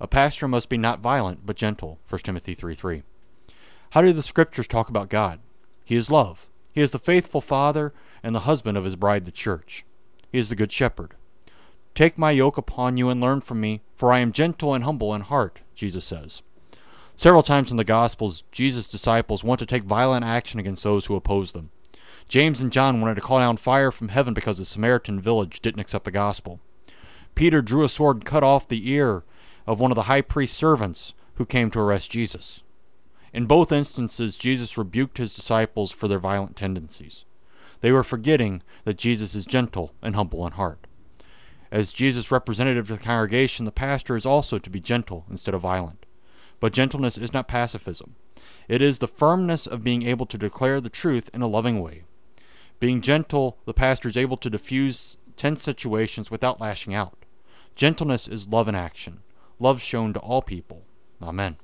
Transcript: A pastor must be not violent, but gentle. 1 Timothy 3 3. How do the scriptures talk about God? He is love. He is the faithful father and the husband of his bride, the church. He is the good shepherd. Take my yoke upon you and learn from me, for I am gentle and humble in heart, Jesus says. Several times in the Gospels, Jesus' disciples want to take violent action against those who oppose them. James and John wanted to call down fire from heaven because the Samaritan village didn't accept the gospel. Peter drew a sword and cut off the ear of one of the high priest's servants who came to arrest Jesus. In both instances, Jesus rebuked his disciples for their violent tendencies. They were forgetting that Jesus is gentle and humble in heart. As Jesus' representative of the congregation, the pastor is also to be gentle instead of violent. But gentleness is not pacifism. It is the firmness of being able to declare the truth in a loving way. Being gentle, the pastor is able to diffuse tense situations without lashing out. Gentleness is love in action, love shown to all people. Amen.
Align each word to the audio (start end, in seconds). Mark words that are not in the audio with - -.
A 0.00 0.06
pastor 0.06 0.46
must 0.46 0.68
be 0.68 0.78
not 0.78 1.00
violent, 1.00 1.44
but 1.44 1.56
gentle. 1.56 1.98
1 2.08 2.20
Timothy 2.20 2.54
3 2.54 2.74
3. 2.74 3.02
How 3.90 4.02
do 4.02 4.12
the 4.12 4.22
scriptures 4.22 4.68
talk 4.68 4.88
about 4.88 5.08
God? 5.08 5.40
He 5.84 5.96
is 5.96 6.10
love. 6.10 6.46
He 6.72 6.80
is 6.80 6.90
the 6.90 6.98
faithful 6.98 7.40
father 7.40 7.92
and 8.22 8.34
the 8.34 8.40
husband 8.40 8.76
of 8.76 8.84
his 8.84 8.96
bride, 8.96 9.24
the 9.24 9.32
church. 9.32 9.84
He 10.30 10.38
is 10.38 10.50
the 10.50 10.56
good 10.56 10.70
shepherd. 10.70 11.14
Take 11.94 12.18
my 12.18 12.30
yoke 12.30 12.56
upon 12.56 12.96
you 12.96 13.08
and 13.08 13.20
learn 13.20 13.40
from 13.40 13.60
me, 13.60 13.80
for 13.96 14.12
I 14.12 14.20
am 14.20 14.30
gentle 14.30 14.74
and 14.74 14.84
humble 14.84 15.14
in 15.14 15.22
heart, 15.22 15.60
Jesus 15.74 16.04
says. 16.04 16.42
Several 17.16 17.42
times 17.42 17.72
in 17.72 17.76
the 17.76 17.82
Gospels, 17.82 18.44
Jesus' 18.52 18.86
disciples 18.86 19.42
want 19.42 19.58
to 19.58 19.66
take 19.66 19.82
violent 19.82 20.24
action 20.24 20.60
against 20.60 20.84
those 20.84 21.06
who 21.06 21.16
oppose 21.16 21.50
them. 21.50 21.70
James 22.28 22.60
and 22.60 22.70
John 22.70 23.00
wanted 23.00 23.16
to 23.16 23.20
call 23.20 23.40
down 23.40 23.56
fire 23.56 23.90
from 23.90 24.10
heaven 24.10 24.34
because 24.34 24.58
the 24.58 24.64
Samaritan 24.64 25.18
village 25.20 25.60
didn't 25.60 25.80
accept 25.80 26.04
the 26.04 26.12
gospel. 26.12 26.60
Peter 27.34 27.62
drew 27.62 27.82
a 27.82 27.88
sword 27.88 28.18
and 28.18 28.24
cut 28.24 28.44
off 28.44 28.68
the 28.68 28.88
ear 28.88 29.24
of 29.68 29.78
one 29.78 29.90
of 29.90 29.96
the 29.96 30.04
high 30.04 30.22
priest's 30.22 30.56
servants 30.56 31.12
who 31.34 31.44
came 31.44 31.70
to 31.70 31.78
arrest 31.78 32.10
Jesus. 32.10 32.62
In 33.34 33.44
both 33.44 33.70
instances, 33.70 34.38
Jesus 34.38 34.78
rebuked 34.78 35.18
his 35.18 35.34
disciples 35.34 35.92
for 35.92 36.08
their 36.08 36.18
violent 36.18 36.56
tendencies. 36.56 37.26
They 37.82 37.92
were 37.92 38.02
forgetting 38.02 38.62
that 38.84 38.96
Jesus 38.96 39.34
is 39.34 39.44
gentle 39.44 39.92
and 40.00 40.16
humble 40.16 40.46
in 40.46 40.54
heart. 40.54 40.86
As 41.70 41.92
Jesus' 41.92 42.30
representative 42.30 42.90
of 42.90 42.98
the 42.98 43.04
congregation, 43.04 43.66
the 43.66 43.70
pastor 43.70 44.16
is 44.16 44.24
also 44.24 44.58
to 44.58 44.70
be 44.70 44.80
gentle 44.80 45.26
instead 45.30 45.52
of 45.52 45.60
violent. 45.60 46.06
But 46.60 46.72
gentleness 46.72 47.18
is 47.18 47.34
not 47.34 47.46
pacifism. 47.46 48.16
It 48.68 48.80
is 48.80 49.00
the 49.00 49.06
firmness 49.06 49.66
of 49.66 49.84
being 49.84 50.02
able 50.02 50.24
to 50.26 50.38
declare 50.38 50.80
the 50.80 50.88
truth 50.88 51.28
in 51.34 51.42
a 51.42 51.46
loving 51.46 51.82
way. 51.82 52.04
Being 52.80 53.02
gentle, 53.02 53.58
the 53.66 53.74
pastor 53.74 54.08
is 54.08 54.16
able 54.16 54.38
to 54.38 54.48
diffuse 54.48 55.18
tense 55.36 55.62
situations 55.62 56.30
without 56.30 56.58
lashing 56.58 56.94
out. 56.94 57.26
Gentleness 57.76 58.26
is 58.26 58.48
love 58.48 58.66
in 58.66 58.74
action, 58.74 59.20
love 59.58 59.80
shown 59.82 60.12
to 60.12 60.20
all 60.20 60.42
people. 60.42 60.84
Amen. 61.22 61.56